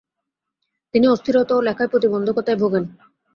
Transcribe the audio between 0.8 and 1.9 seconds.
তিনি অস্থিরতা ও লেখার